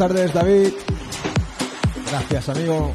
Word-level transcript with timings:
Buenas 0.00 0.16
tardes, 0.16 0.32
David. 0.32 0.72
Gracias, 2.10 2.48
amigo. 2.48 2.94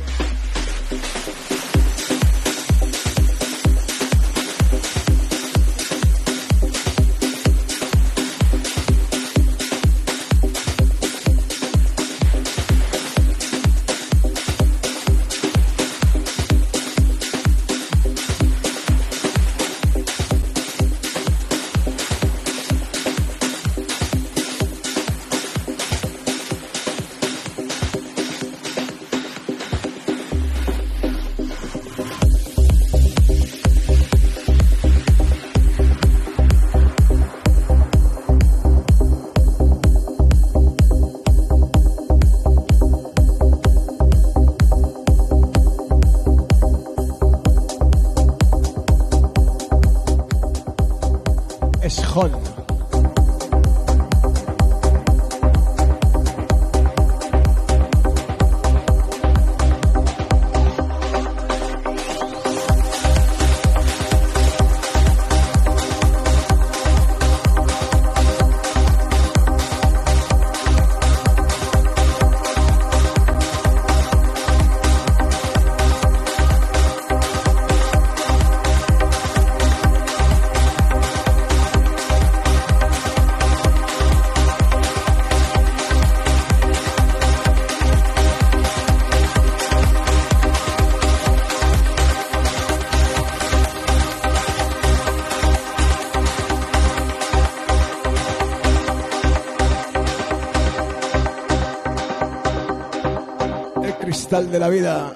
De 104.44 104.60
la 104.60 104.70
vida. 104.70 105.15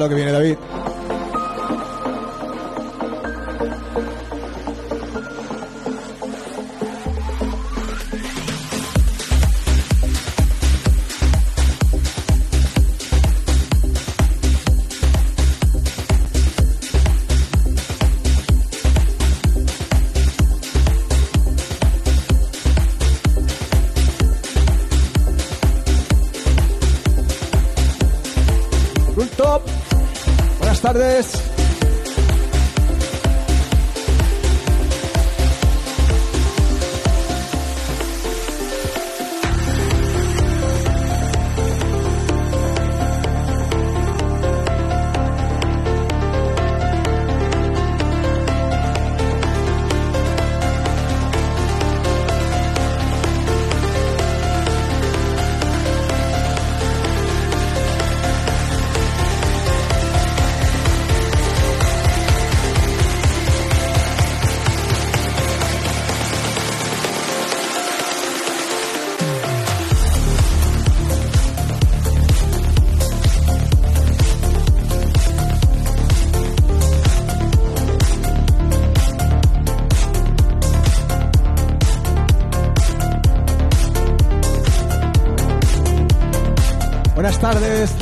Lo 0.00 0.08
que 0.08 0.14
viene, 0.14 0.32
David. 0.32 0.56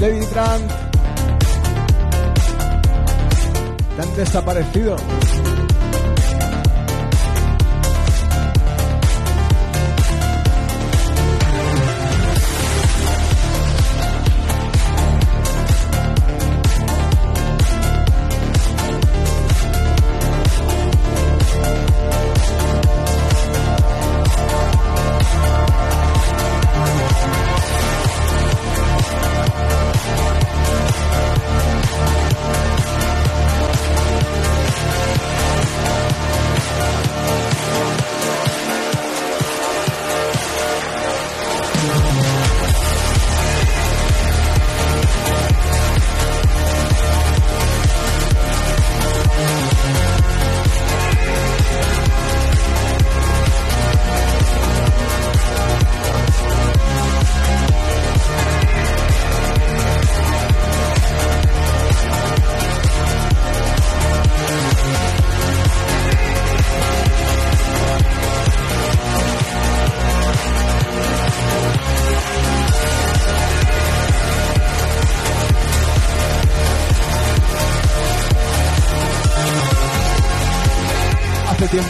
David 0.08 0.32
Grant. 0.32 0.77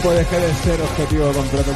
Tiempo 0.01 0.11
dejé 0.17 0.39
de 0.39 0.53
ser 0.55 0.81
objetivo 0.81 1.27
de 1.27 1.33
contrato. 1.33 1.71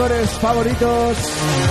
Productores 0.00 0.30
favoritos. 0.38 1.69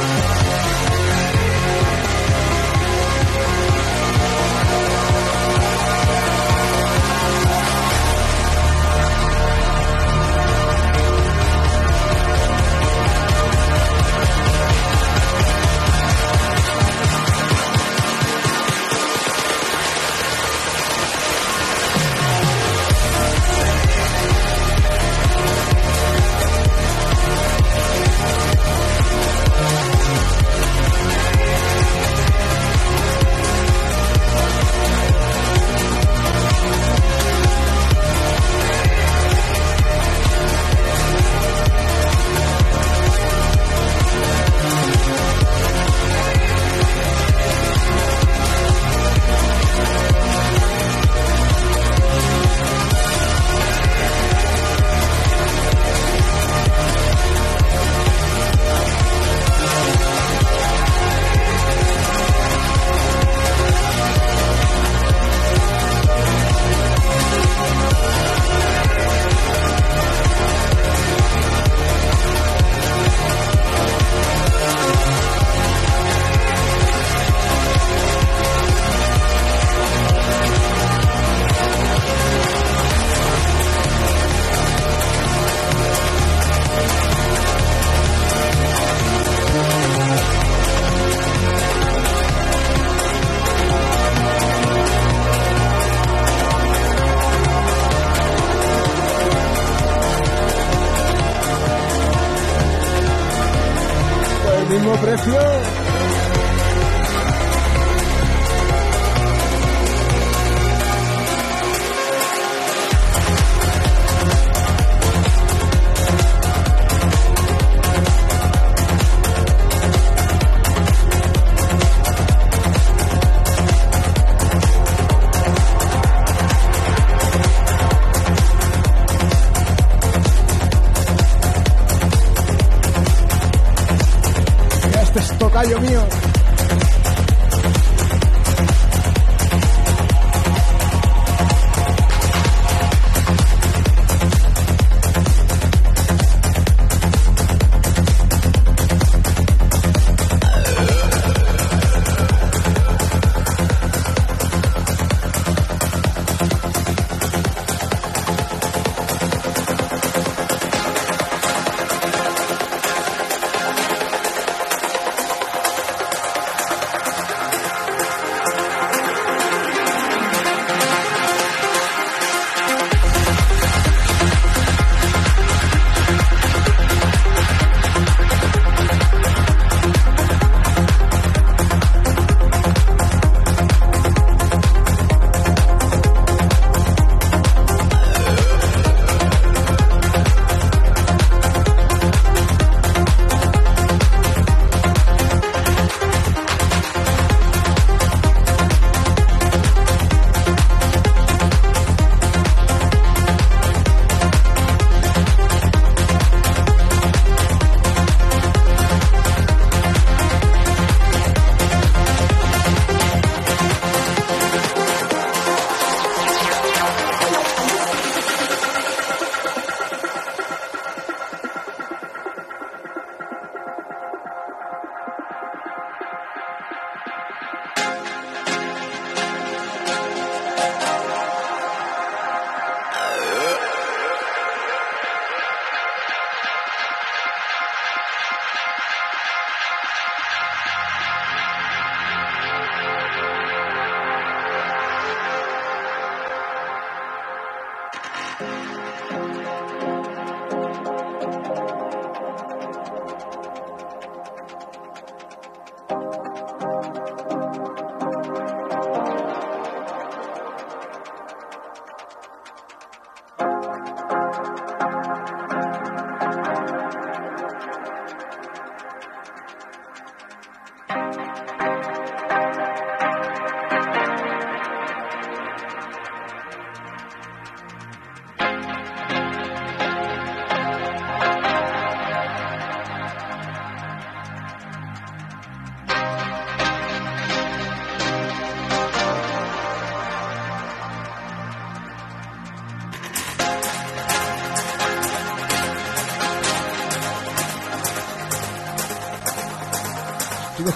Este 135.10 135.22
es 135.22 135.38
mío. 135.82 136.06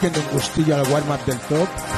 Cogiendo 0.03 0.29
un 0.31 0.35
gustillo 0.35 0.75
al 0.75 0.91
warm-up 0.91 1.25
del 1.25 1.39
top. 1.39 1.92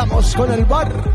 Conectamos 0.00 0.34
con 0.34 0.50
el 0.50 0.64
bar. 0.64 1.10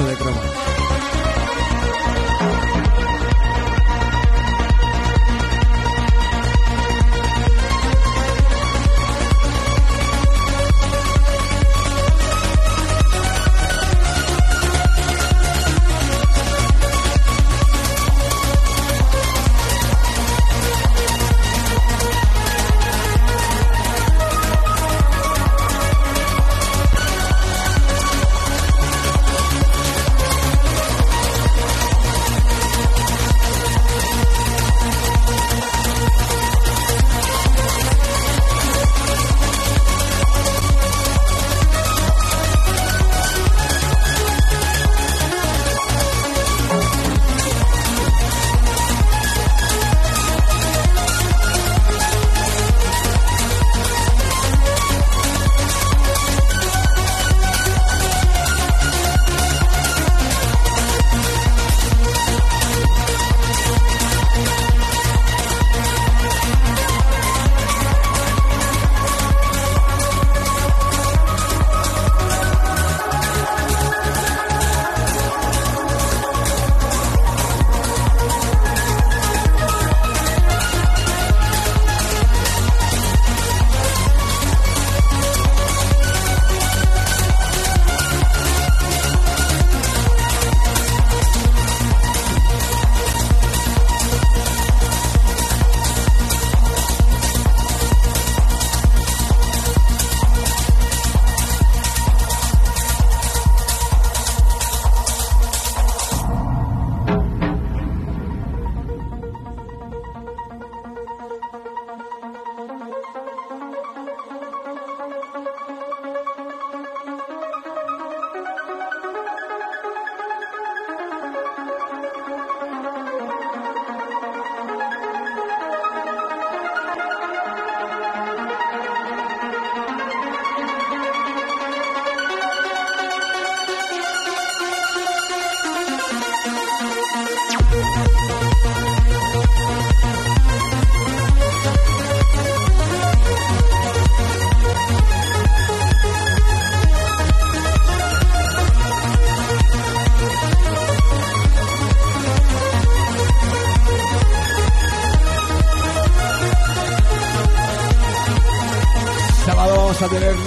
Paso 0.00 0.08
de 0.08 0.16
croma. 0.16 0.39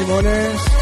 Limones. 0.03 0.72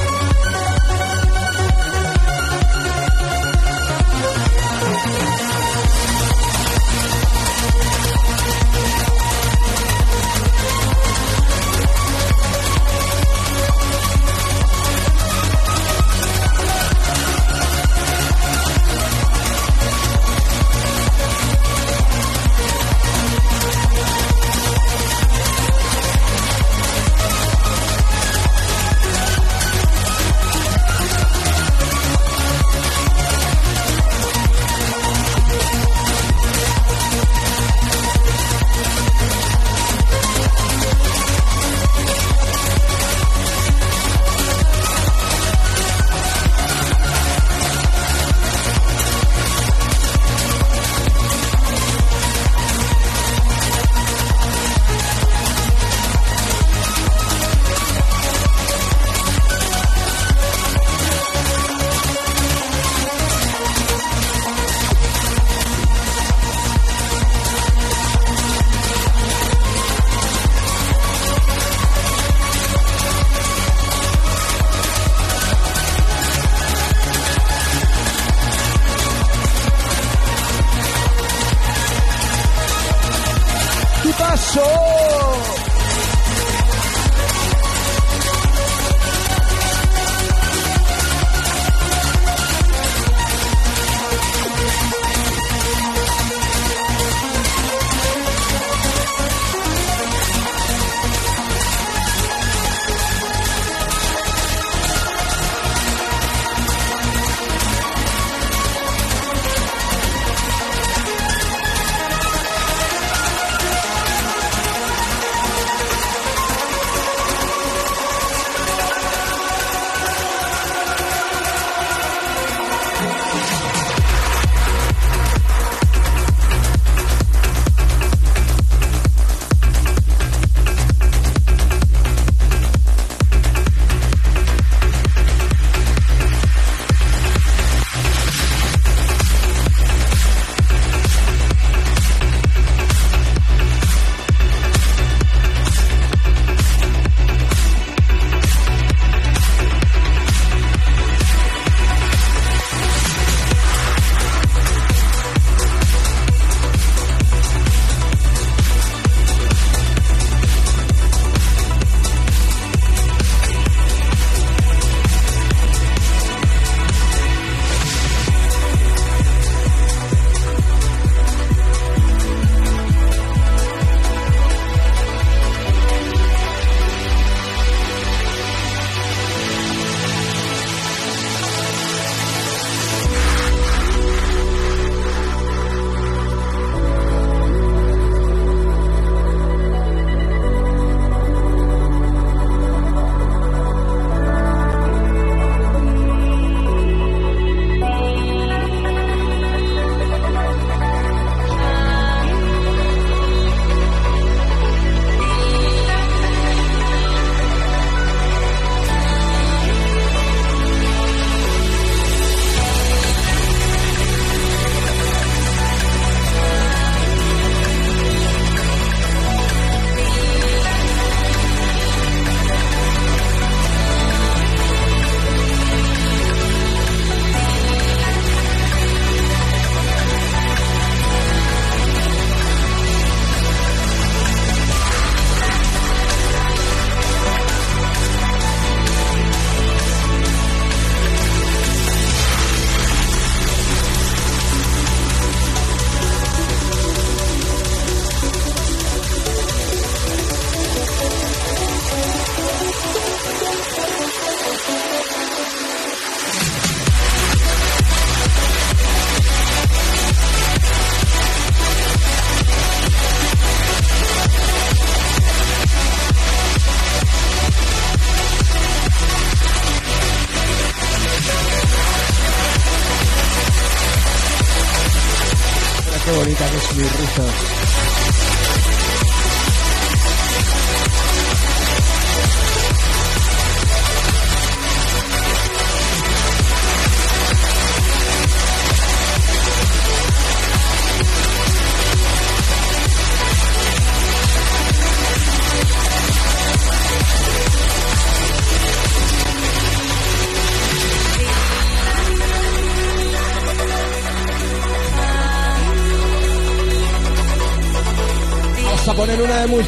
Poner 308.93 309.21
una 309.21 309.38
de, 309.41 309.47
mus 309.47 309.65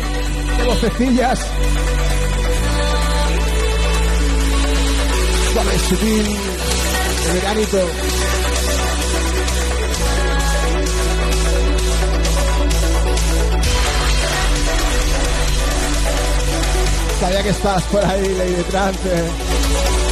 de 0.57 0.63
vocecillas. 0.65 1.39
Suave, 5.53 5.79
sutil, 5.89 6.25
de 6.25 7.33
veranito. 7.33 7.77
Sabía 17.19 17.43
que 17.43 17.49
estás 17.49 17.83
por 17.83 18.03
ahí, 18.03 18.35
Lady 18.37 18.63
Trance. 18.69 20.02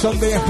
Sunday 0.00 0.32
in 0.32 0.40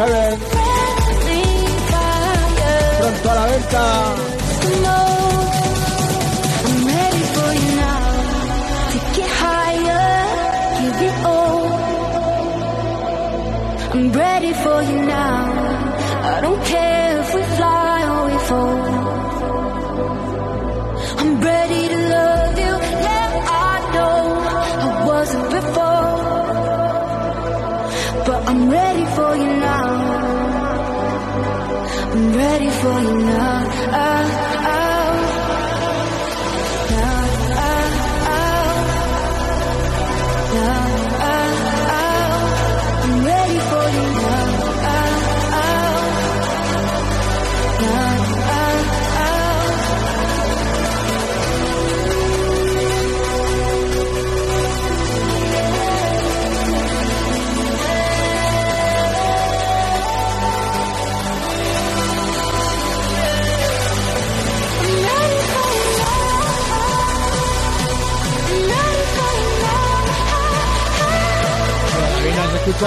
ready 32.41 32.71
for 32.71 33.01
you 33.01 33.19
now. 33.19 33.69
Uh, 33.93 34.50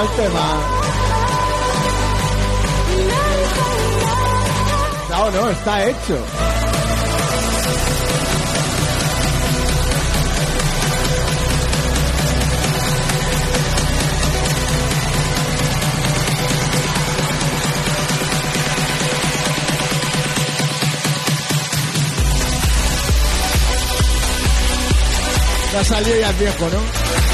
el 0.01 0.09
tema. 0.09 0.45
No, 5.09 5.31
no, 5.31 5.49
está 5.51 5.87
hecho. 5.87 6.17
Ya 25.71 25.83
salió 25.83 26.19
ya 26.19 26.29
el 26.29 26.35
viejo, 26.37 26.69
¿no? 26.69 27.32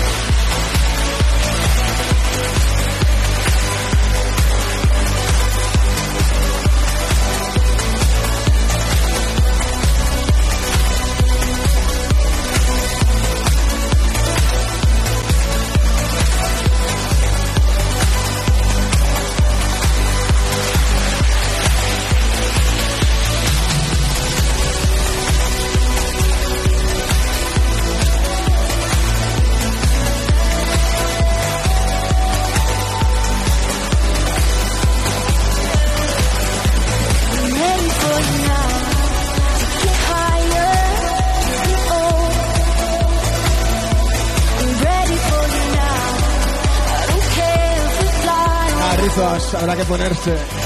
que 49.79 49.85
ponerse. 49.85 50.58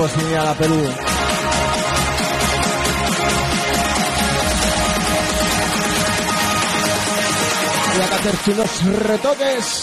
posibilidad 0.00 0.40
a 0.40 0.44
la 0.46 0.54
Perú. 0.54 0.82
Y 7.96 8.00
hay 8.00 8.08
que 8.08 8.14
hacer 8.14 8.54
unos 8.54 9.02
retoques. 9.06 9.79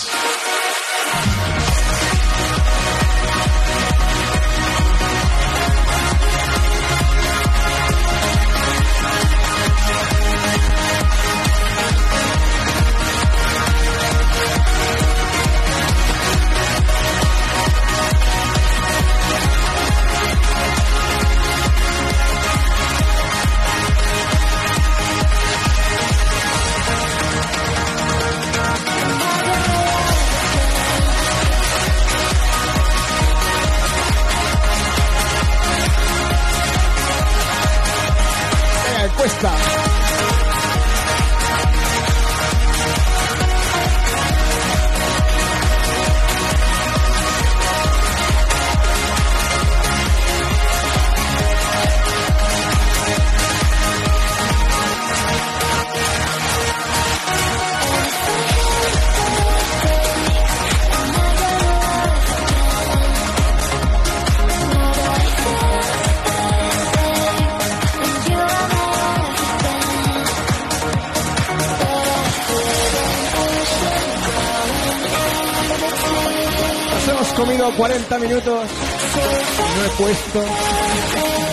No 78.48 79.86
he 79.86 79.90
puesto 79.98 80.42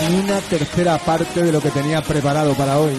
ni 0.09 0.19
una 0.19 0.39
tercera 0.39 0.97
parte 0.97 1.43
de 1.43 1.51
lo 1.51 1.59
que 1.59 1.69
tenía 1.71 2.01
preparado 2.01 2.53
para 2.53 2.77
hoy. 2.79 2.95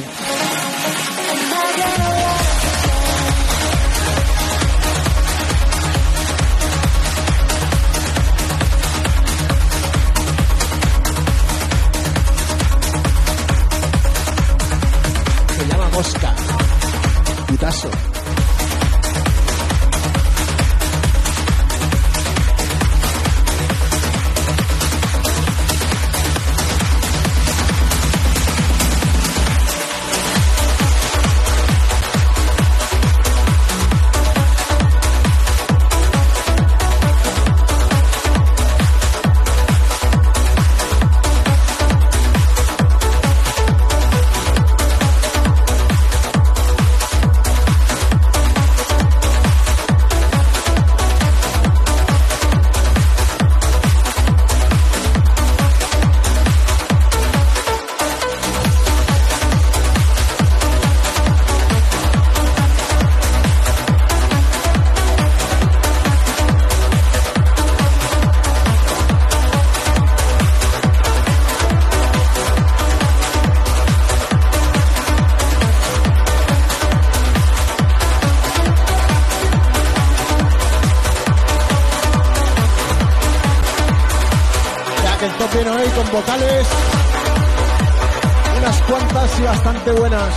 Vocales. 86.16 86.66
Unas 88.58 88.82
cuantas 88.82 89.38
y 89.38 89.42
bastante 89.42 89.92
buenas. 89.92 90.35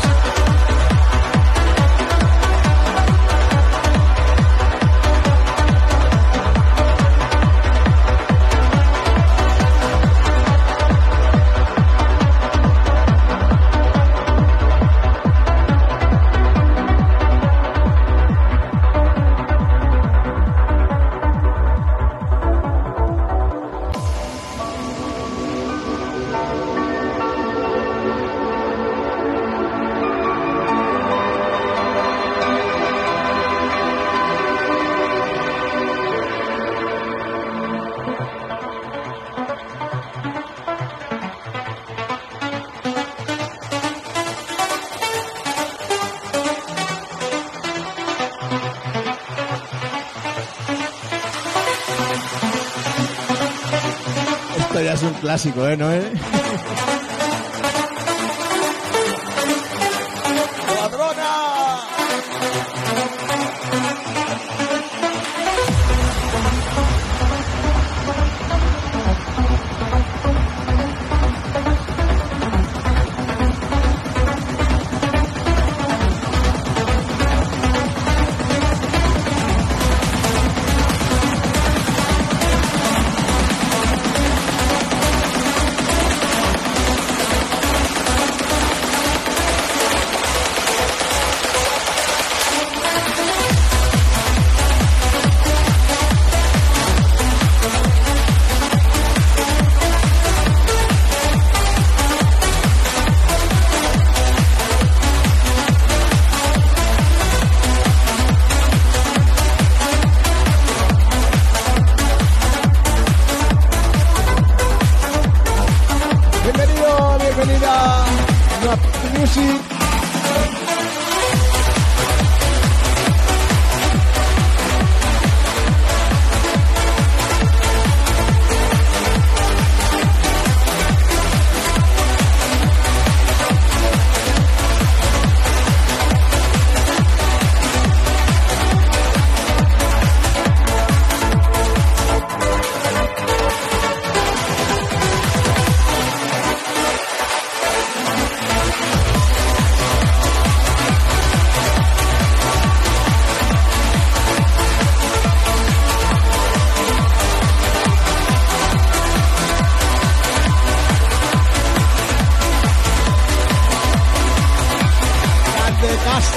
Clásico, 55.40 55.66
¿eh? 55.70 55.78
¿No, 55.78 56.39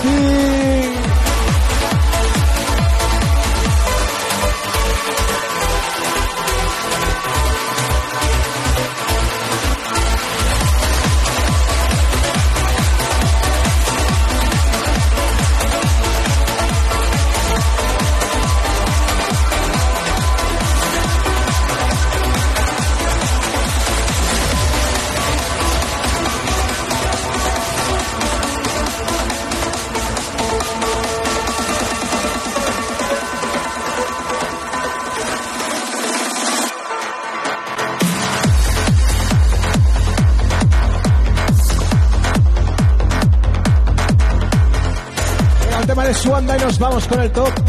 Grande 0.02 0.81
vamos 46.92 47.08
con 47.08 47.20
el 47.22 47.32
top. 47.32 47.61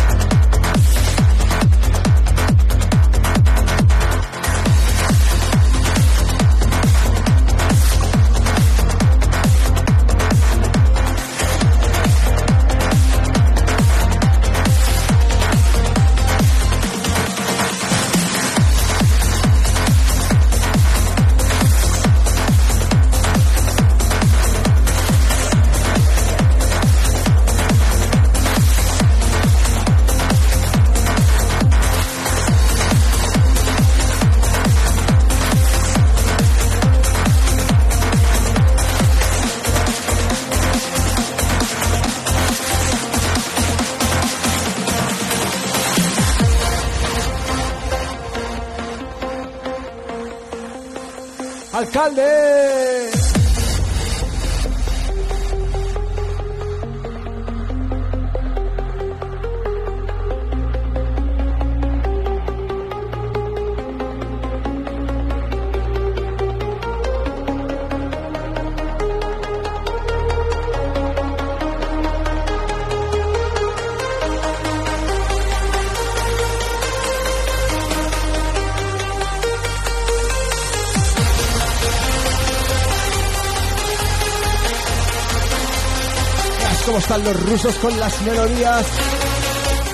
Los 87.23 87.41
rusos 87.43 87.75
con 87.75 87.97
las 87.99 88.21
melodías. 88.21 88.85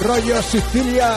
Rollo 0.02 0.42
Sicilia. 0.42 1.14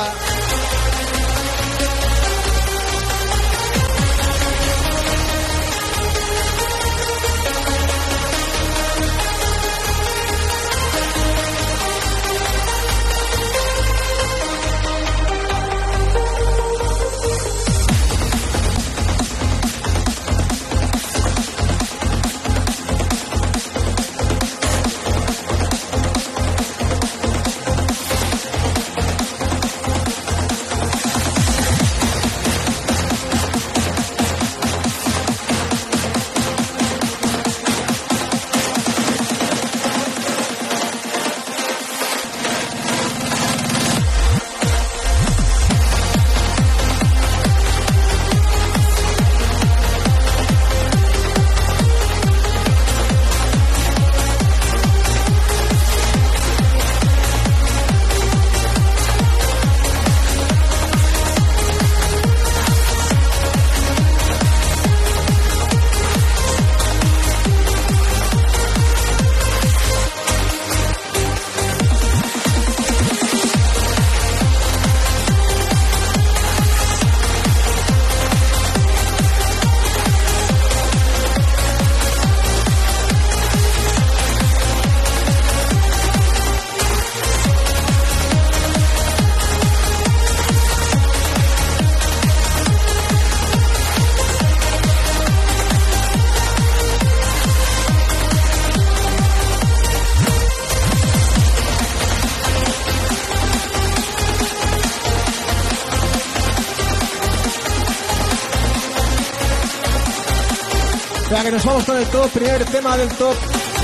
Nos 111.53 111.65
vamos 111.67 111.85
con 111.85 111.99
el 111.99 112.07
top, 112.07 112.31
primer 112.31 112.65
tema 112.65 112.97
del 112.97 113.09
top 113.11 113.35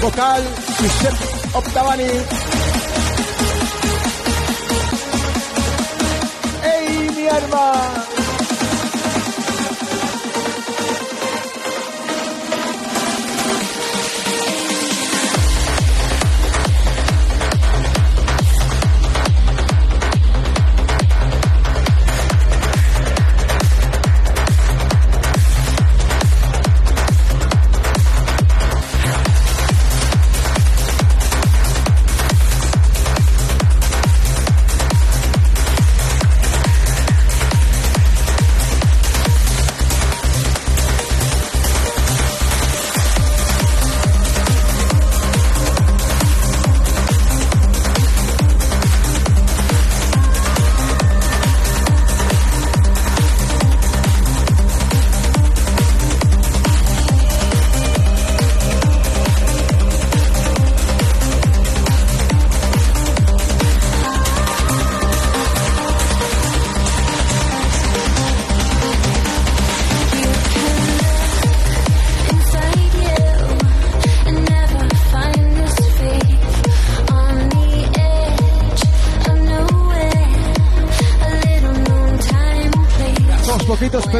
vocal, 0.01 0.43
Giuseppe 0.79 1.25
Octavani. 1.53 2.05
¡Ey, 6.65 7.11
mi 7.15 7.29
arma! 7.29 8.18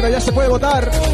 Pero 0.01 0.13
ya 0.13 0.21
se 0.21 0.31
puede 0.31 0.47
votar. 0.47 1.08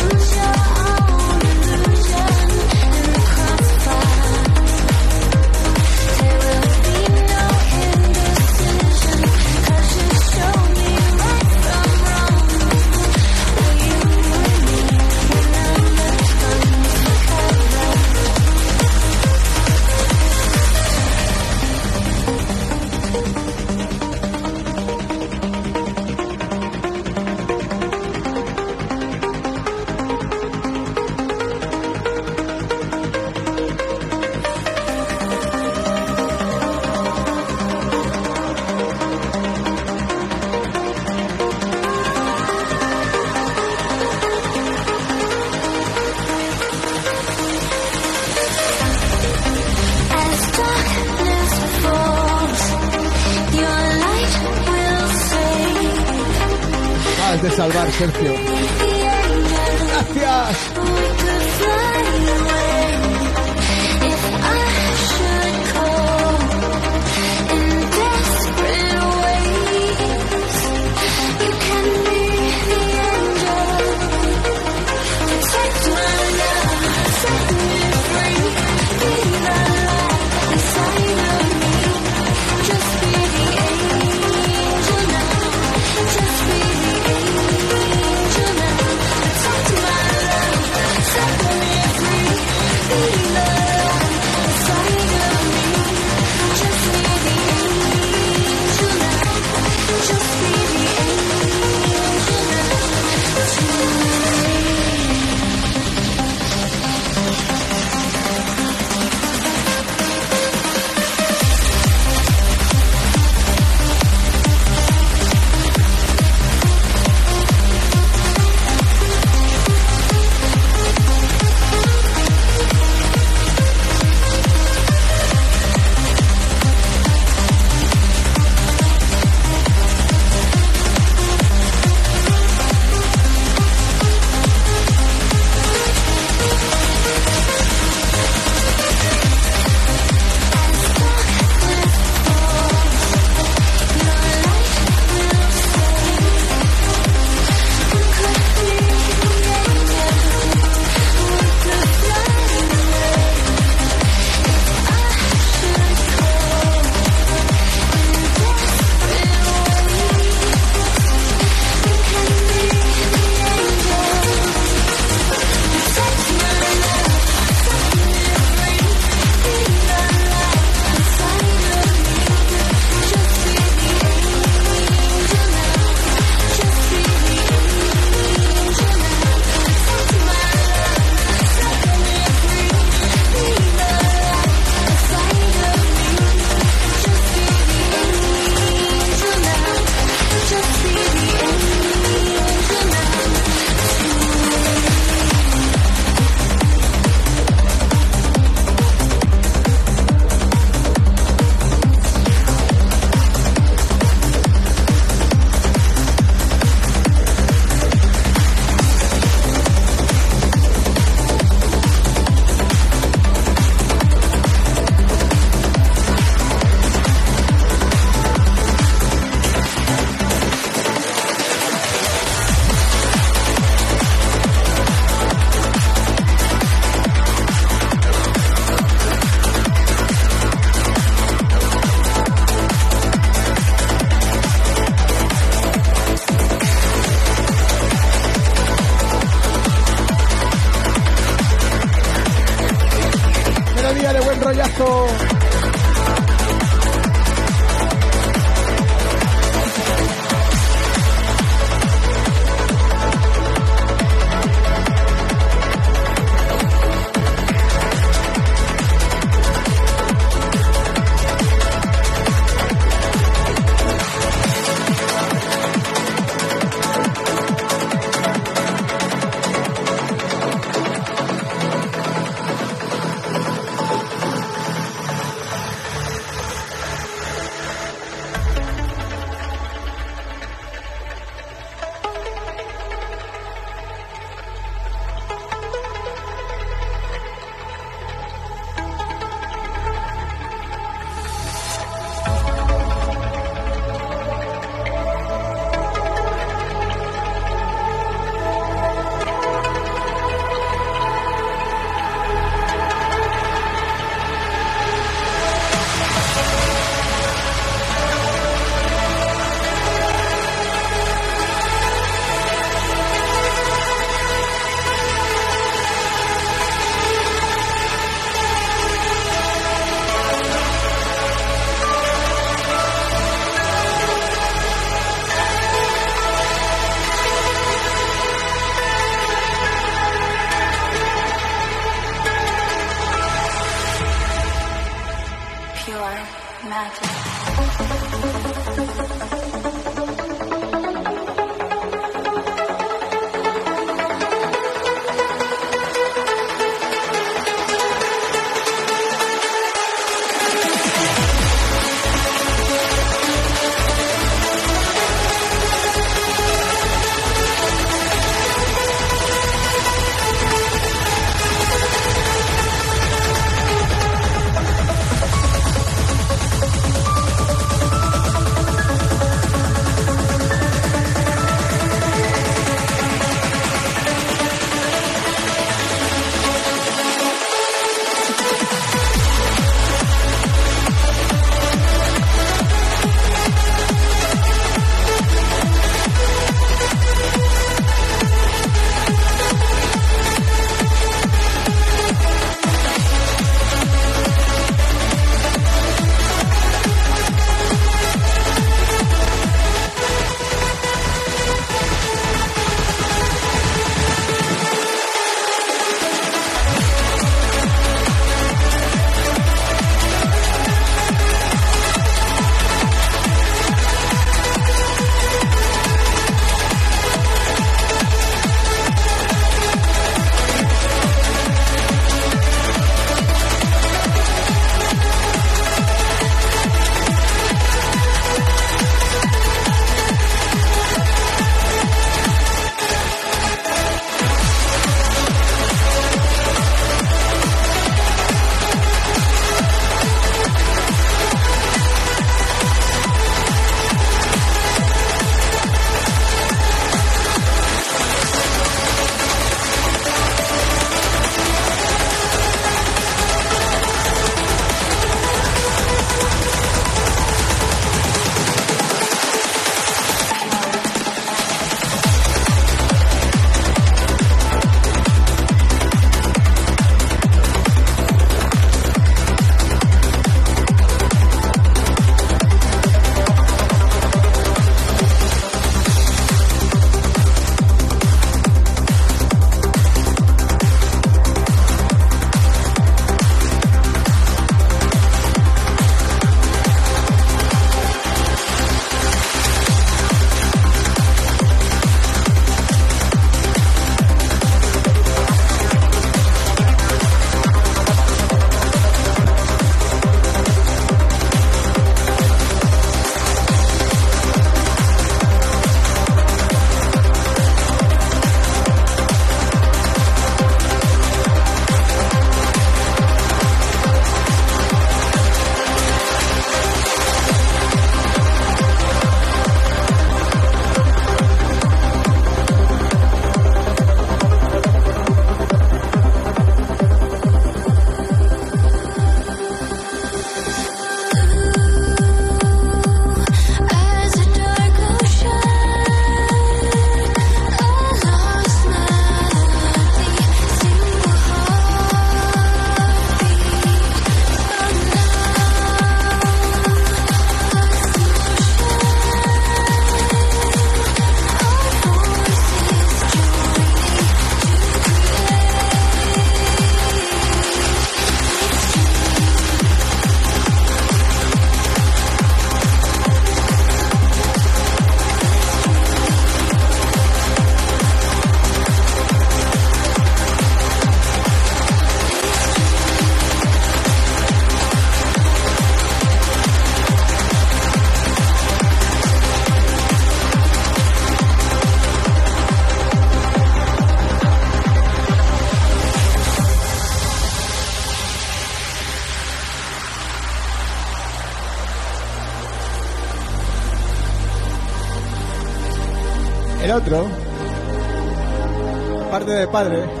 Padre. 599.51 600.00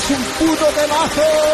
Es 0.00 0.10
un 0.10 0.22
puto 0.38 0.64
temazo. 0.66 1.49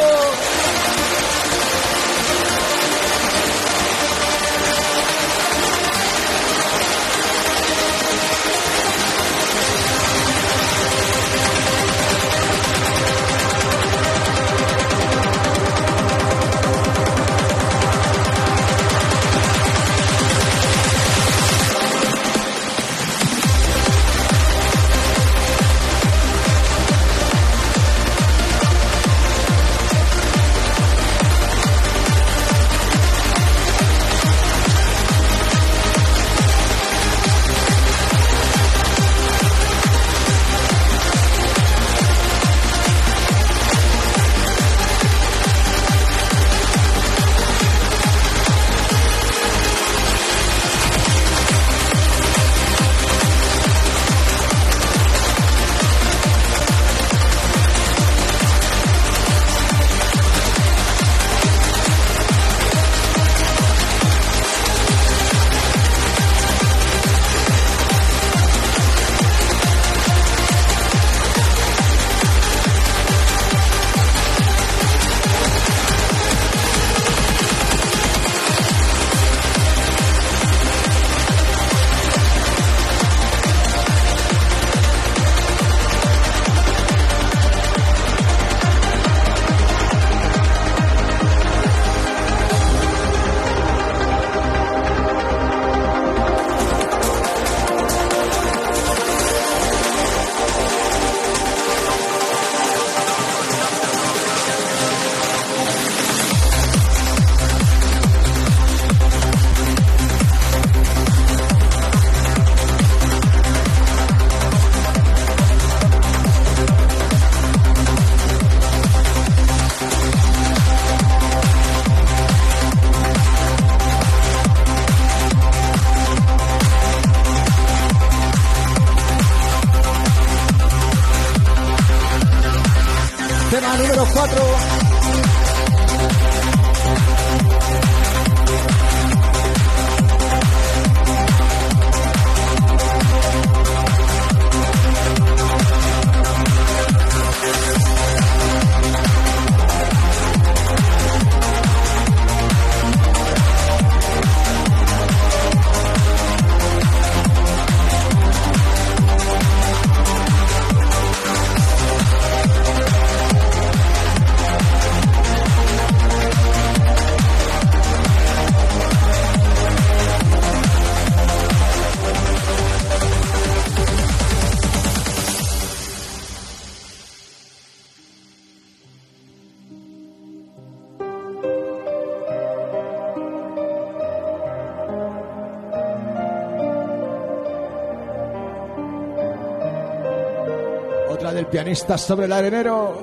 Otra 191.66 191.72
del 191.72 191.74
pianista 191.74 191.98
sobre 191.98 192.26
el 192.26 192.32
arenero. 192.32 192.96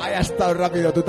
Ahí 0.00 0.14
ha 0.14 0.20
estado 0.20 0.54
rápido 0.54 0.92
tu 0.92 1.02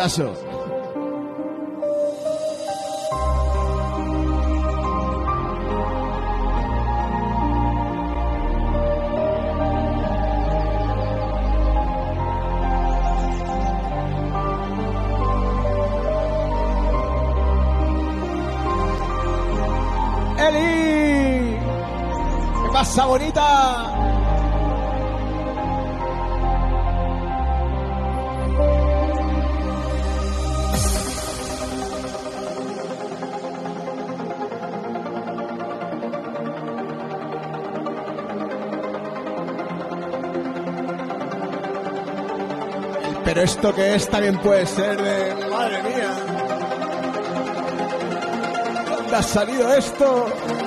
Pero 43.23 43.41
esto 43.41 43.73
que 43.73 43.95
es 43.95 44.09
también 44.09 44.37
puede 44.39 44.65
ser 44.65 45.01
de... 45.01 45.49
Madre 45.49 45.83
mía. 45.83 46.11
¿Dónde 48.97 49.15
ha 49.15 49.23
salido 49.23 49.73
esto? 49.73 50.64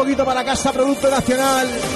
Poquito 0.00 0.24
para 0.24 0.42
casa 0.42 0.72
Producto 0.72 1.10
Nacional. 1.10 1.89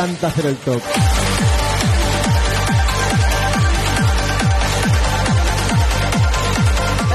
Encanta 0.00 0.28
hacer 0.28 0.46
el 0.46 0.56
top. 0.56 0.80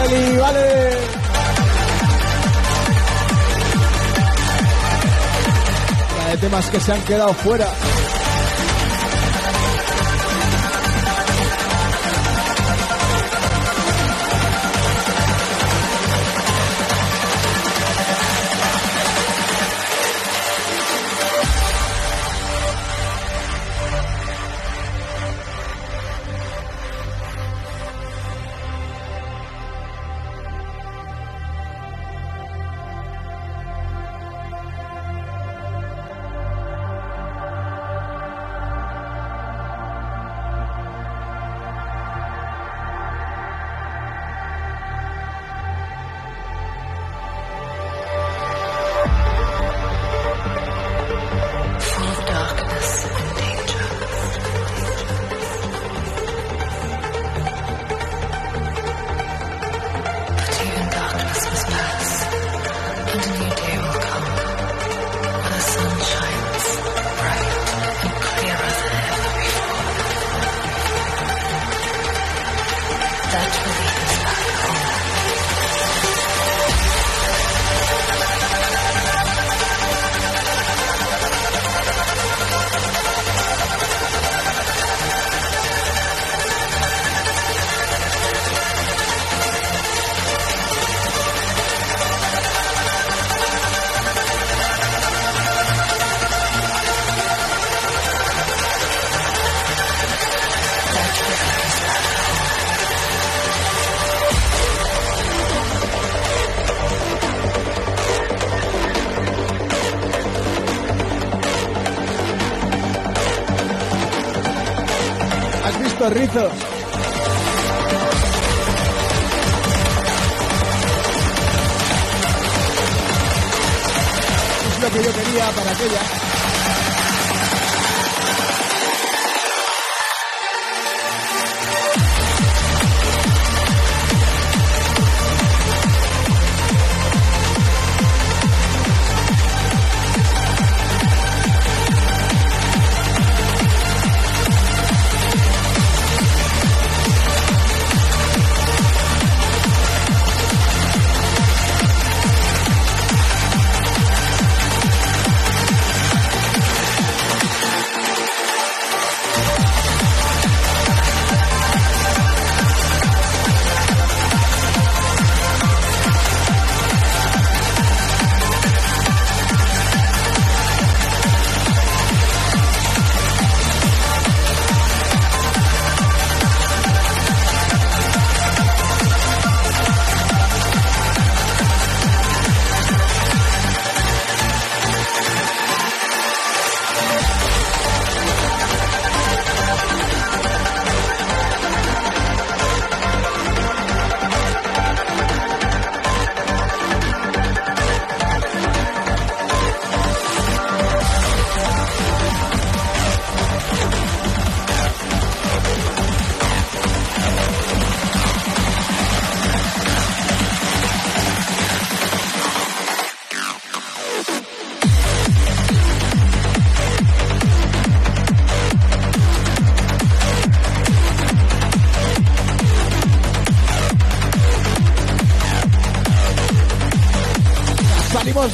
Eli, 0.06 0.38
vale. 0.38 0.98
La 6.18 6.30
de 6.30 6.38
temas 6.38 6.70
que 6.70 6.80
se 6.80 6.94
han 6.94 7.02
quedado 7.02 7.34
fuera. 7.34 7.68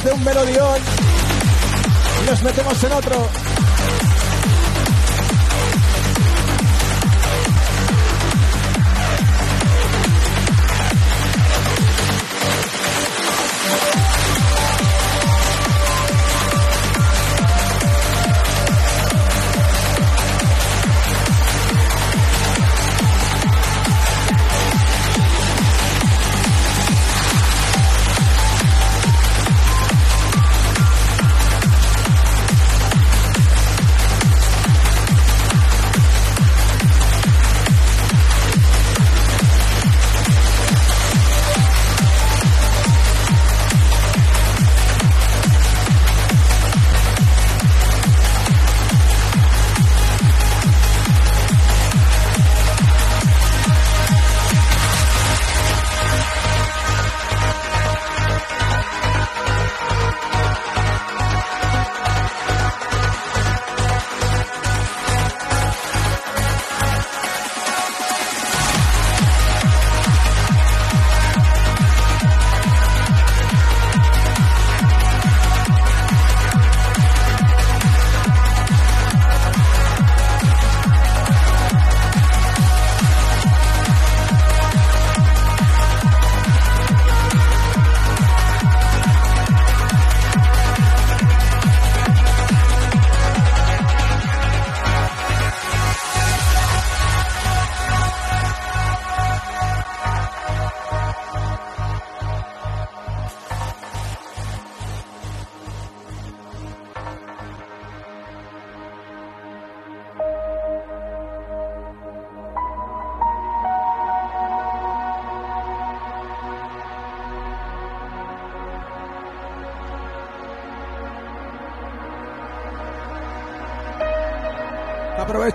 De 0.00 0.10
un 0.10 0.24
melodión 0.24 0.80
y 2.22 2.30
nos 2.30 2.42
metemos 2.42 2.82
en 2.82 2.92
otro. 2.92 3.61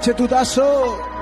Tchê 0.07 0.13
Dudaço. 0.13 1.16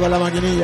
Con 0.00 0.10
la 0.10 0.18
maquinilla. 0.18 0.59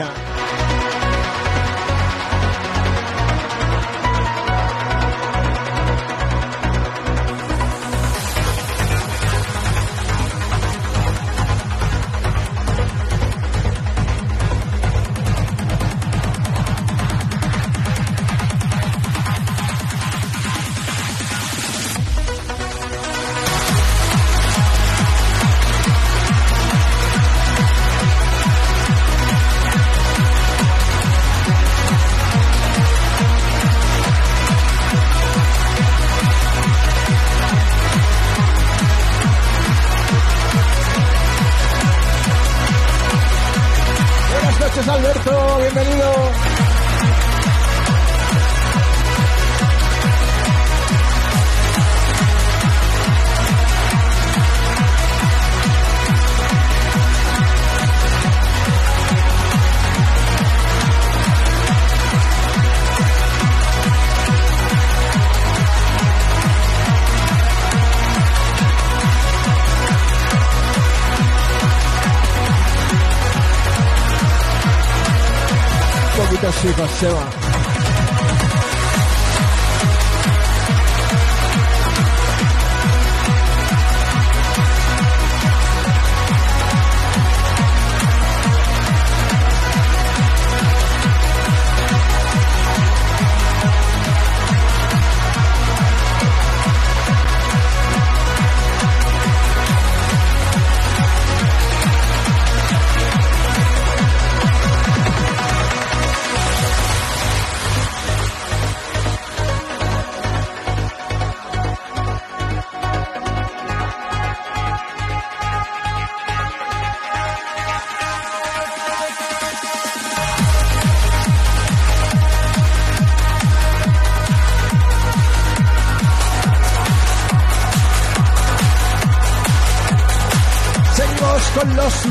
Poquito 76.99 77.36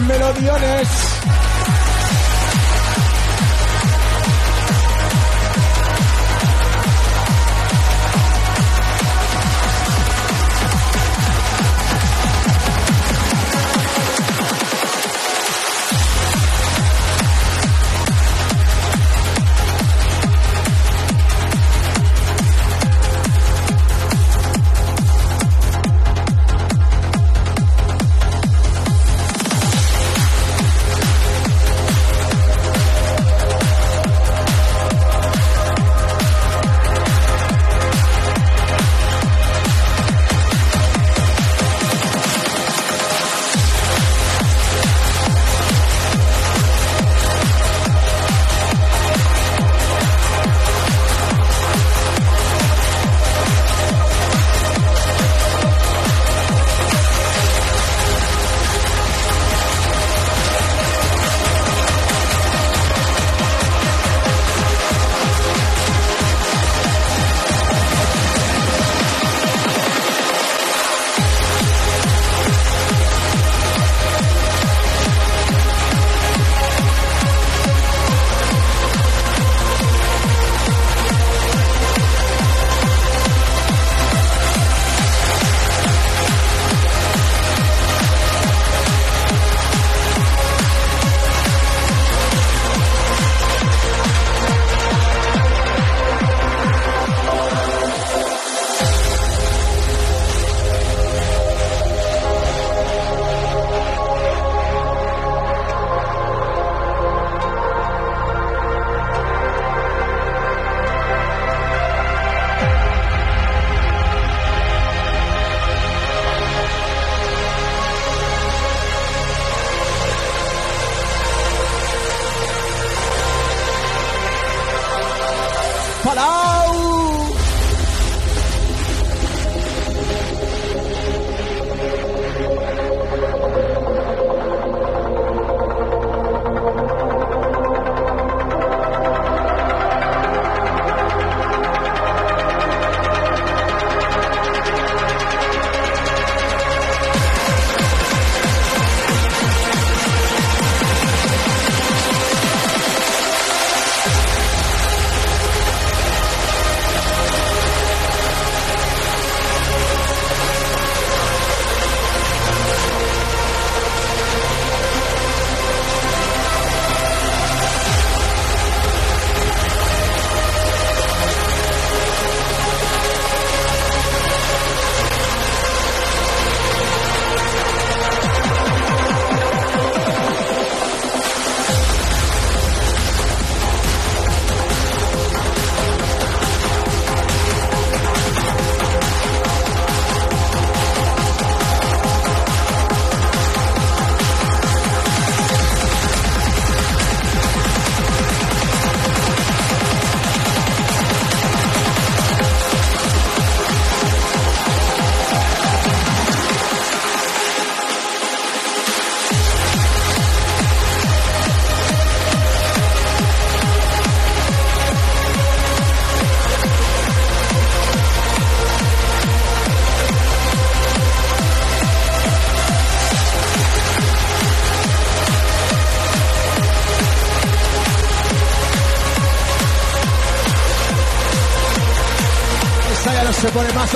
melodiones. 0.08 0.65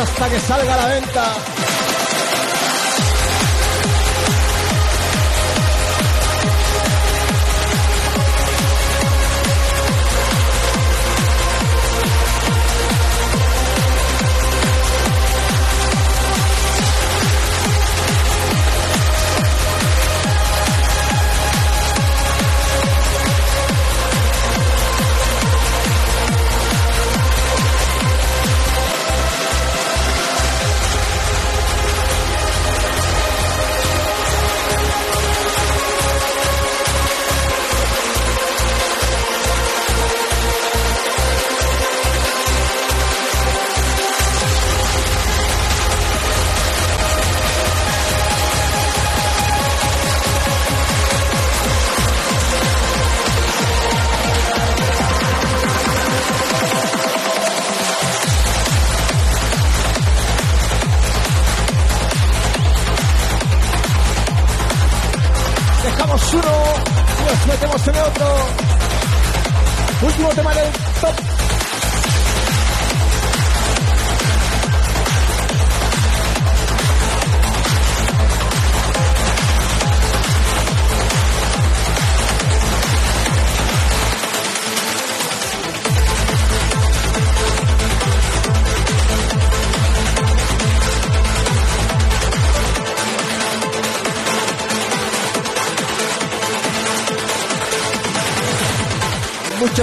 Hasta 0.02 0.30
que 0.30 0.40
salga 0.40 0.74
a 0.74 0.78
la 0.78 0.88
venta. 0.88 1.49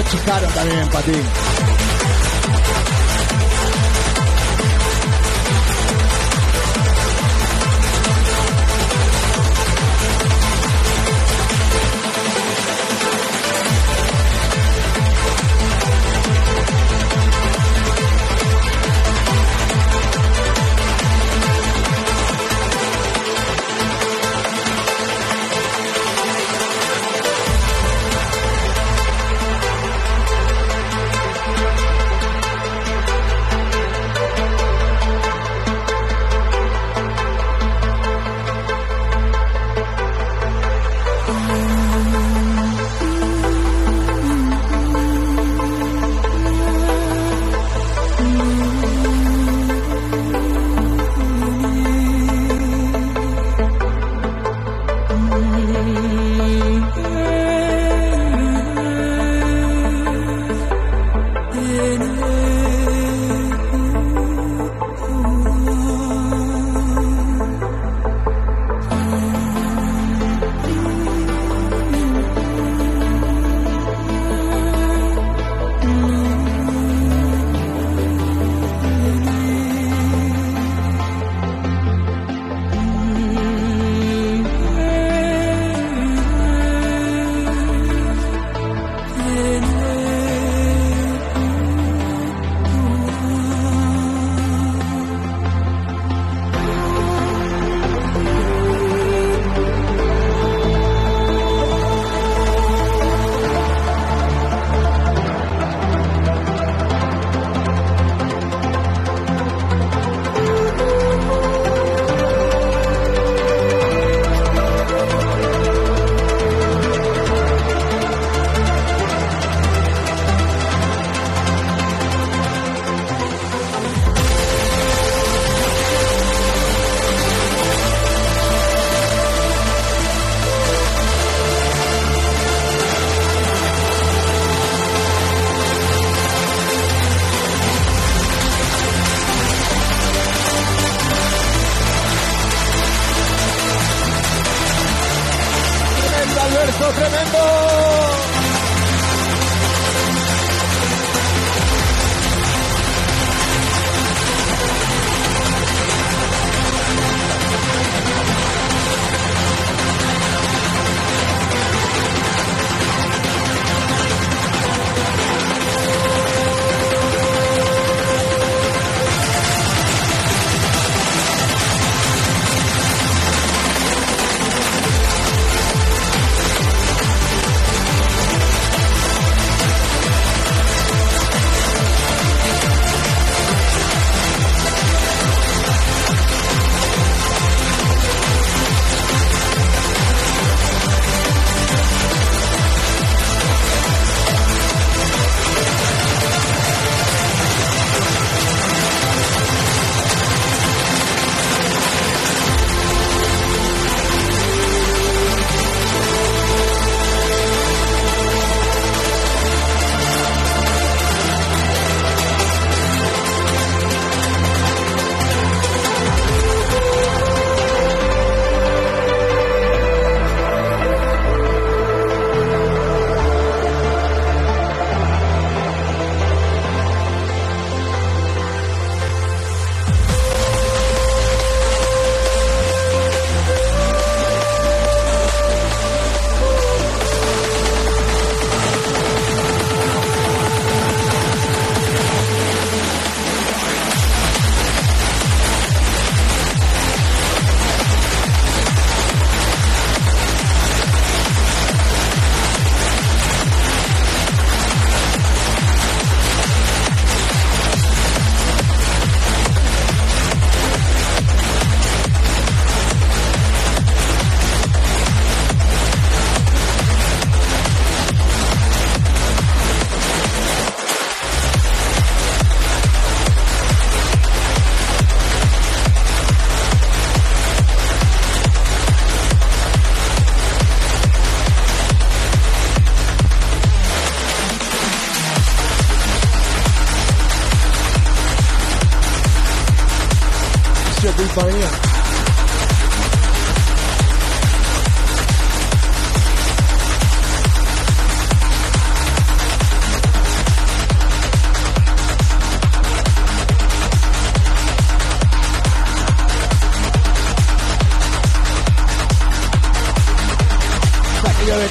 Chicaron 0.05 0.53
también 0.53 0.89
para 0.89 1.07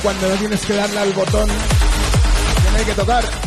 cuando 0.06 0.30
no 0.30 0.36
tienes 0.36 0.64
que 0.64 0.76
darle 0.76 1.00
al 1.00 1.14
botón, 1.14 1.50
tiene 2.62 2.86
que 2.86 2.94
tocar. 2.94 3.45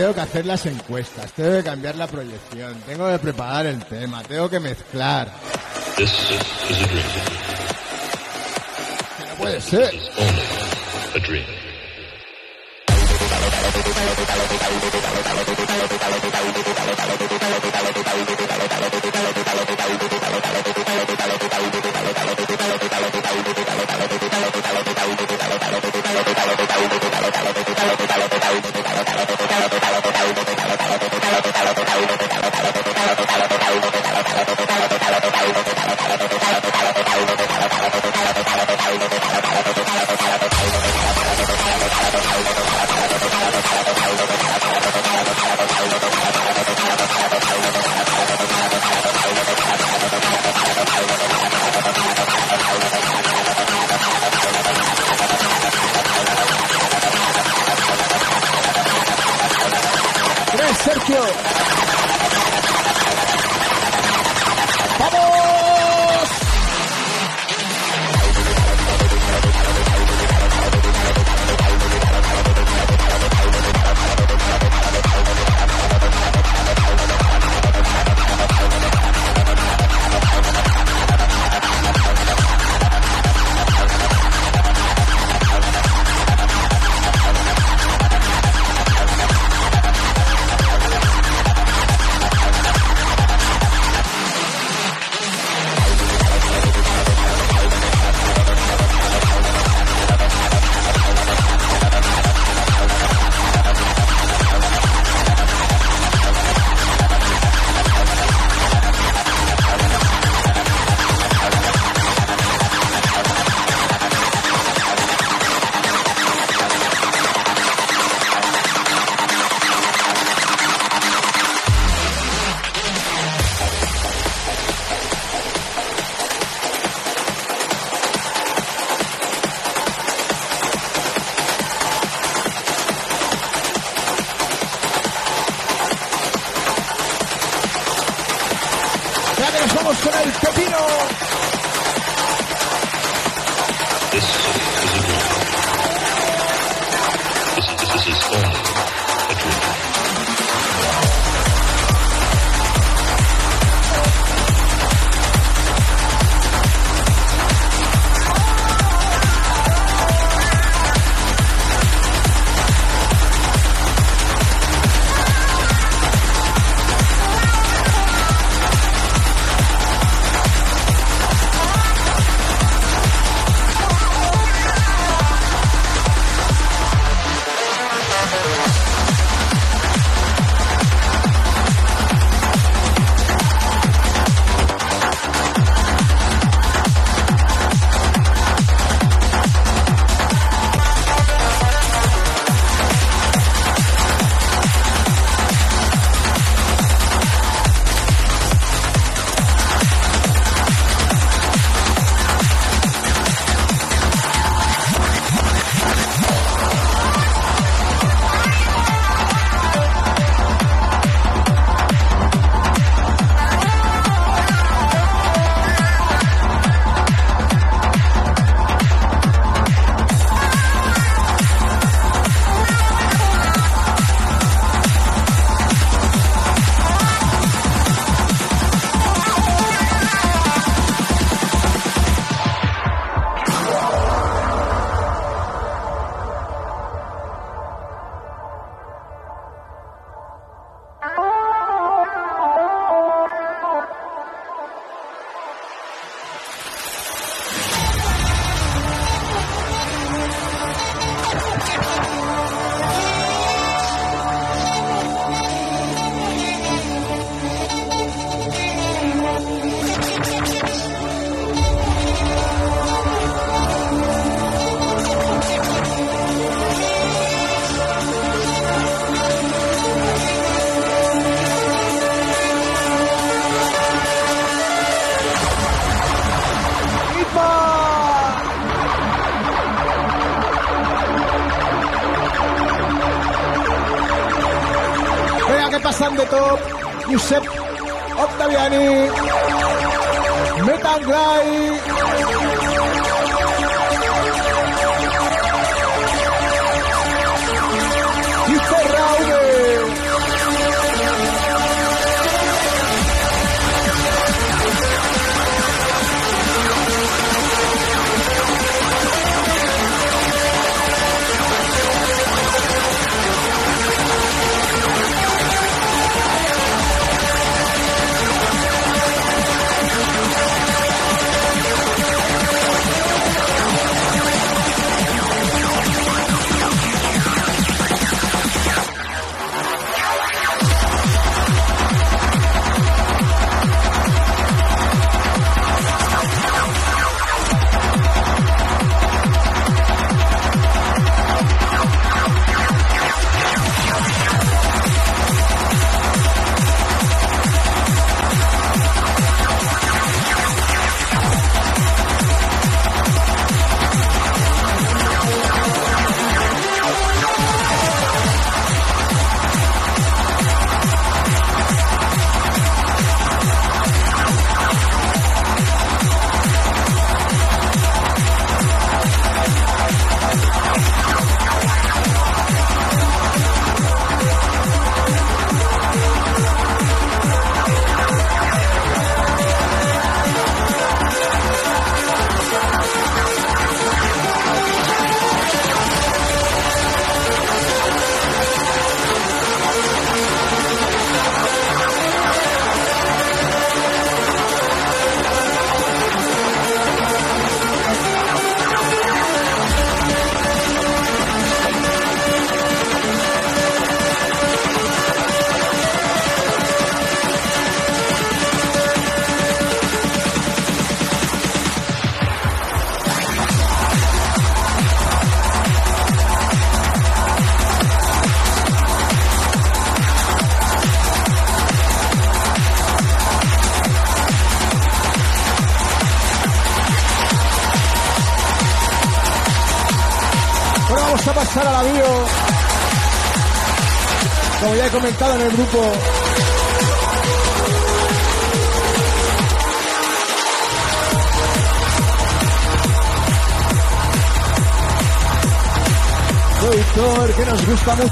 Tengo 0.00 0.14
que 0.14 0.20
hacer 0.22 0.46
las 0.46 0.64
encuestas, 0.64 1.30
tengo 1.32 1.58
que 1.58 1.62
cambiar 1.62 1.94
la 1.94 2.06
proyección, 2.06 2.72
tengo 2.86 3.10
que 3.10 3.18
preparar 3.18 3.66
el 3.66 3.84
tema, 3.84 4.22
tengo 4.22 4.48
que 4.48 4.58
mezclar. 4.58 5.30
This 5.98 6.10
is 6.70 6.82
a 6.82 6.86
dream. 6.88 7.04
Que 9.18 9.26
no 9.26 9.34
puede 9.36 9.60
ser. 9.60 9.92
It's 9.92 10.08
only 10.16 10.42
a 11.16 11.18
dream. 11.18 11.60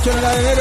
opciones 0.09 0.23
la 0.23 0.55
de 0.55 0.58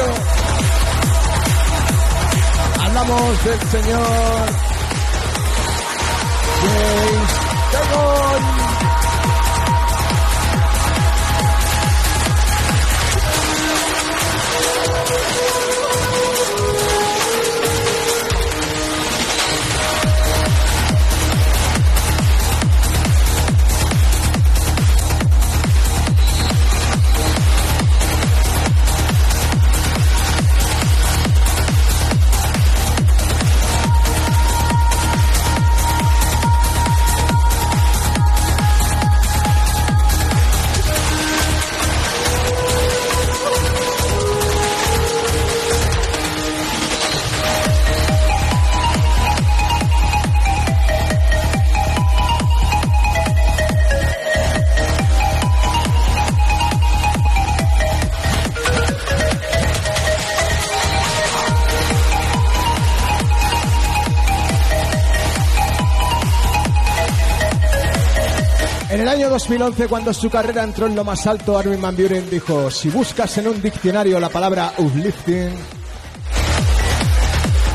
2011, 69.48 69.88
cuando 69.88 70.12
su 70.12 70.28
carrera 70.28 70.62
entró 70.62 70.86
en 70.86 70.94
lo 70.94 71.04
más 71.04 71.26
alto, 71.26 71.56
Armin 71.56 71.80
Van 71.80 71.96
Buren 71.96 72.28
dijo, 72.28 72.70
si 72.70 72.90
buscas 72.90 73.38
en 73.38 73.48
un 73.48 73.62
diccionario 73.62 74.20
la 74.20 74.28
palabra 74.28 74.74
uplifting, 74.76 75.54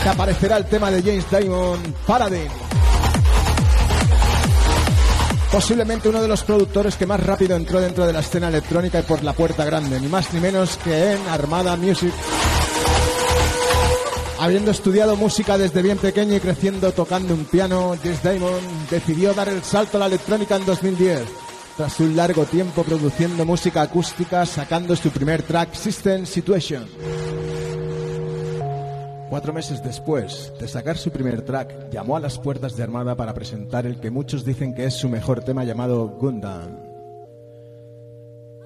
te 0.03 0.09
aparecerá 0.09 0.57
el 0.57 0.65
tema 0.65 0.91
de 0.91 1.01
James 1.01 1.25
Diamond, 1.31 1.95
Paradigm. 2.05 2.51
Posiblemente 5.51 6.09
uno 6.09 6.21
de 6.21 6.27
los 6.27 6.43
productores 6.43 6.95
que 6.95 7.07
más 7.07 7.19
rápido 7.19 7.55
entró 7.55 7.81
dentro 7.81 8.05
de 8.05 8.13
la 8.13 8.19
escena 8.19 8.49
electrónica 8.49 8.99
y 8.99 9.03
por 9.03 9.23
la 9.23 9.33
puerta 9.33 9.65
grande, 9.65 9.99
ni 9.99 10.07
más 10.07 10.31
ni 10.31 10.41
menos 10.41 10.77
que 10.77 11.13
en 11.13 11.27
Armada 11.27 11.75
Music. 11.75 12.13
Habiendo 14.39 14.69
estudiado 14.69 15.15
música 15.15 15.57
desde 15.57 15.81
bien 15.81 15.97
pequeño 15.97 16.35
y 16.35 16.39
creciendo 16.39 16.91
tocando 16.91 17.33
un 17.33 17.45
piano, 17.45 17.95
James 18.03 18.21
Diamond 18.21 18.89
decidió 18.91 19.33
dar 19.33 19.49
el 19.49 19.63
salto 19.63 19.97
a 19.97 20.01
la 20.01 20.05
electrónica 20.05 20.55
en 20.55 20.67
2010. 20.67 21.42
Tras 21.75 21.99
un 21.99 22.15
largo 22.15 22.45
tiempo 22.45 22.83
produciendo 22.83 23.45
música 23.45 23.81
acústica, 23.81 24.45
sacando 24.45 24.95
su 24.95 25.09
primer 25.09 25.41
track, 25.41 25.73
System 25.73 26.23
Situation. 26.23 26.85
Cuatro 29.27 29.53
meses 29.53 29.83
después 29.83 30.53
de 30.59 30.67
sacar 30.67 30.99
su 30.99 31.09
primer 31.09 31.41
track, 31.41 31.89
llamó 31.89 32.15
a 32.15 32.19
las 32.19 32.37
puertas 32.37 32.77
de 32.77 32.83
Armada 32.83 33.15
para 33.15 33.33
presentar 33.33 33.87
el 33.87 33.99
que 33.99 34.11
muchos 34.11 34.45
dicen 34.45 34.75
que 34.75 34.85
es 34.85 34.93
su 34.93 35.09
mejor 35.09 35.43
tema 35.43 35.63
llamado 35.63 36.09
Gundam, 36.09 36.77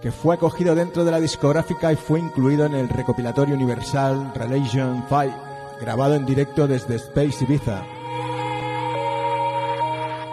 que 0.01 0.11
fue 0.11 0.35
acogido 0.35 0.75
dentro 0.75 1.05
de 1.05 1.11
la 1.11 1.21
discográfica 1.21 1.93
y 1.93 1.95
fue 1.95 2.19
incluido 2.19 2.65
en 2.65 2.75
el 2.75 2.89
recopilatorio 2.89 3.55
universal 3.55 4.34
Relation 4.35 5.05
5, 5.07 5.34
grabado 5.79 6.15
en 6.15 6.25
directo 6.25 6.67
desde 6.67 6.95
Space 6.95 7.45
Ibiza. 7.45 7.85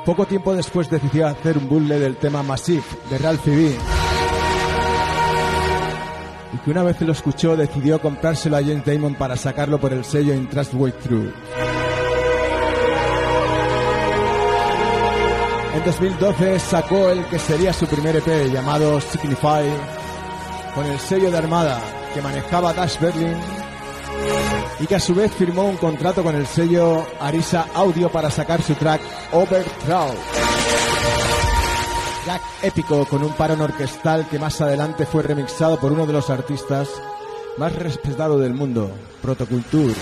Poco 0.04 0.26
tiempo 0.26 0.54
después 0.54 0.90
decidió 0.90 1.26
hacer 1.26 1.56
un 1.56 1.68
bulle 1.68 1.98
del 1.98 2.16
tema 2.16 2.42
Massive 2.42 2.84
de 3.08 3.18
Ralphie 3.18 3.56
B. 3.56 3.78
y 6.52 6.58
que 6.58 6.70
una 6.70 6.82
vez 6.82 7.00
lo 7.00 7.12
escuchó 7.12 7.56
decidió 7.56 8.00
comprárselo 8.00 8.56
a 8.56 8.60
James 8.60 8.84
Damon 8.84 9.14
para 9.14 9.36
sacarlo 9.36 9.78
por 9.80 9.92
el 9.92 10.04
sello 10.04 10.34
In 10.34 10.48
Trust 10.48 10.74
Way 10.74 10.92
Through. 10.92 11.32
En 15.74 15.84
2012 15.84 16.58
sacó 16.60 17.10
el 17.10 17.24
que 17.26 17.38
sería 17.38 17.72
su 17.72 17.86
primer 17.86 18.16
EP 18.16 18.52
llamado 18.52 19.00
Signify 19.00 19.64
con 20.74 20.86
el 20.86 20.98
sello 21.00 21.30
de 21.30 21.38
Armada 21.38 21.80
que 22.12 22.22
manejaba 22.22 22.72
Dash 22.72 23.00
Berlin 23.00 23.34
y 24.80 24.86
que 24.86 24.96
a 24.96 25.00
su 25.00 25.14
vez 25.14 25.32
firmó 25.32 25.64
un 25.64 25.76
contrato 25.76 26.22
con 26.22 26.34
el 26.34 26.46
sello 26.46 27.06
Arisa 27.20 27.66
Audio 27.74 28.10
para 28.10 28.30
sacar 28.30 28.62
su 28.62 28.74
track 28.74 29.00
Overthrow. 29.32 30.14
Track 32.24 32.42
épico 32.62 33.04
con 33.06 33.22
un 33.22 33.32
parón 33.32 33.60
orquestal 33.60 34.26
que 34.28 34.38
más 34.38 34.60
adelante 34.60 35.06
fue 35.06 35.22
remixado 35.22 35.78
por 35.78 35.92
uno 35.92 36.06
de 36.06 36.12
los 36.12 36.30
artistas 36.30 36.88
más 37.56 37.74
respetados 37.74 38.40
del 38.40 38.54
mundo, 38.54 38.90
Protoculture. 39.22 39.94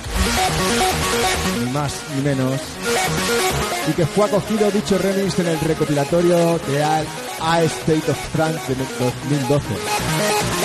Ni 1.65 1.71
más 1.71 1.95
ni 2.17 2.23
menos. 2.23 2.61
Y 3.89 3.93
que 3.93 4.07
fue 4.07 4.27
acogido 4.27 4.71
dicho 4.71 4.97
remix 4.97 5.39
en 5.39 5.49
el 5.49 5.61
recopilatorio 5.61 6.59
de 6.69 6.83
A 6.83 7.63
State 7.65 8.11
of 8.11 8.29
Trance 8.33 8.75
de 8.75 8.85
2012. 8.99 10.62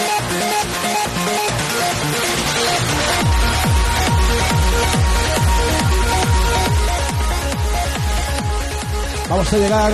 Vamos 9.29 9.51
a 9.51 9.57
llegar 9.57 9.91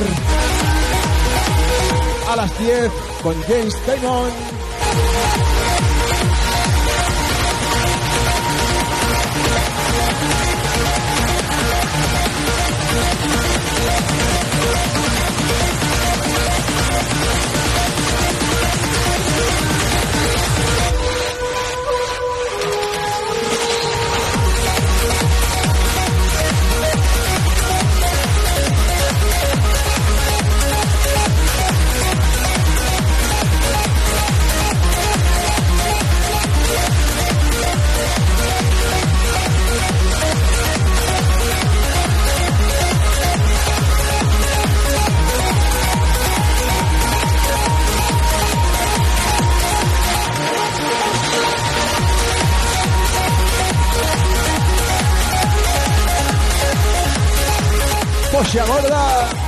a 2.29 2.35
las 2.35 2.59
10 2.59 2.91
con 3.23 3.41
James 3.43 3.75
Damon. 3.87 4.31
Coixa 58.43 58.65
Gorda! 58.65 59.42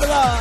Casa, 0.00 0.31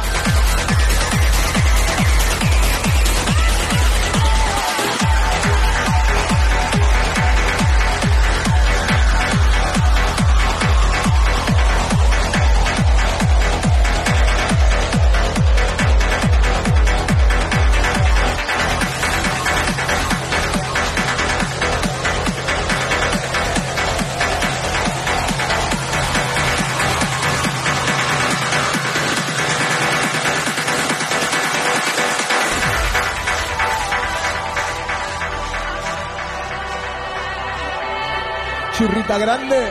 grande. 39.22 39.70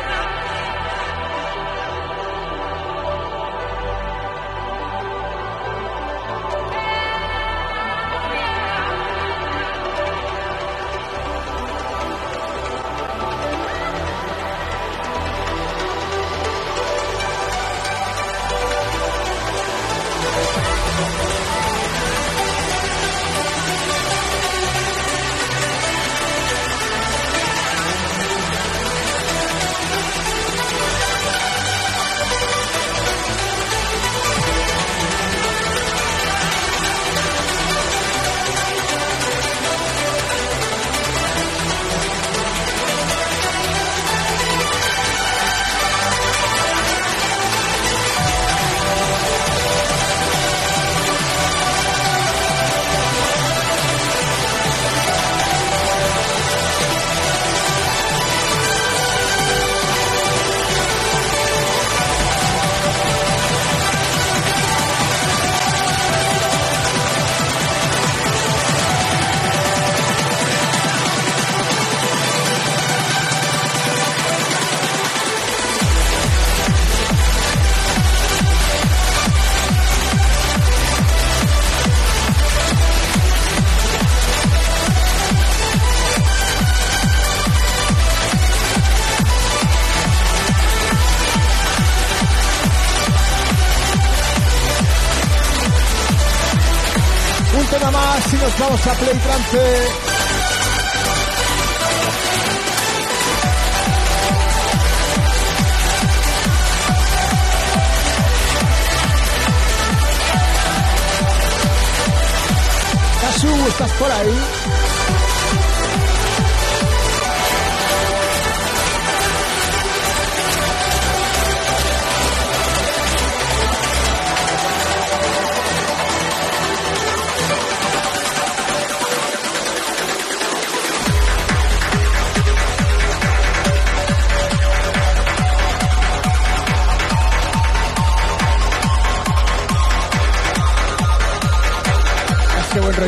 Play 98.95 99.13
Trance. 99.21 99.80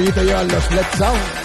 Rollito 0.02 0.22
llevan 0.22 0.48
los 0.48 0.70
Let's 0.72 0.98
Sound. 0.98 1.41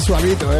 Suavito, 0.00 0.52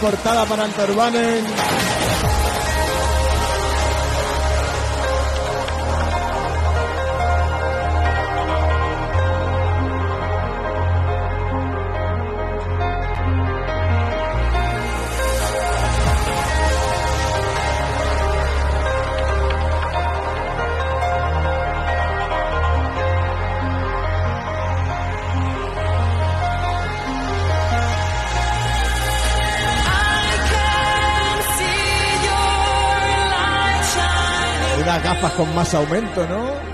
portada 0.00 0.46
para 0.46 0.64
Antorbanen. 0.64 1.44
Con 35.36 35.54
más 35.54 35.74
aumento, 35.74 36.26
¿no? 36.26 36.67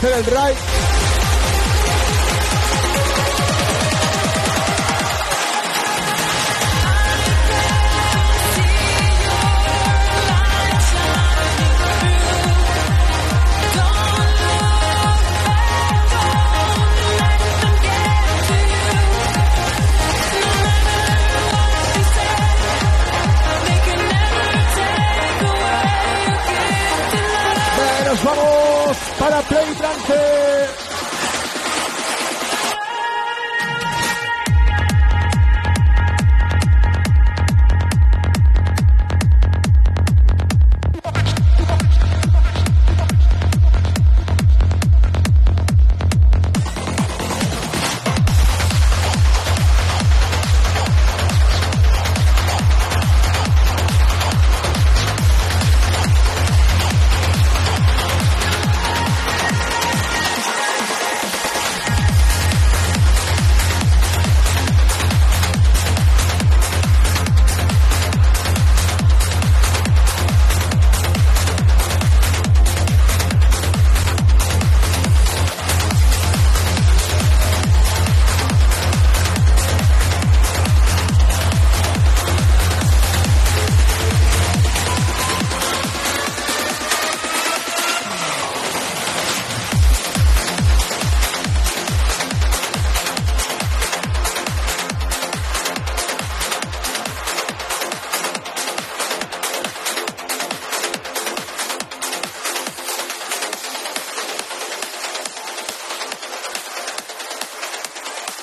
Hacer 0.00 0.12
el 0.14 0.24
ride. 0.24 0.59